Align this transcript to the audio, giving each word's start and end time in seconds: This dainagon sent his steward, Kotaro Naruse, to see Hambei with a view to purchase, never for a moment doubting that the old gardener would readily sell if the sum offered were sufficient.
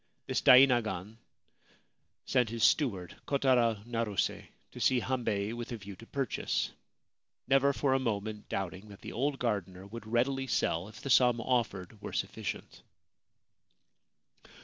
This 0.25 0.41
dainagon 0.41 1.17
sent 2.25 2.49
his 2.49 2.63
steward, 2.63 3.15
Kotaro 3.27 3.85
Naruse, 3.85 4.47
to 4.71 4.79
see 4.79 4.99
Hambei 4.99 5.53
with 5.53 5.71
a 5.71 5.77
view 5.77 5.95
to 5.97 6.07
purchase, 6.07 6.71
never 7.47 7.71
for 7.71 7.93
a 7.93 7.99
moment 7.99 8.49
doubting 8.49 8.87
that 8.89 9.01
the 9.01 9.11
old 9.13 9.37
gardener 9.37 9.85
would 9.85 10.07
readily 10.07 10.47
sell 10.47 10.87
if 10.87 11.01
the 11.01 11.11
sum 11.11 11.39
offered 11.39 12.01
were 12.01 12.13
sufficient. 12.13 12.81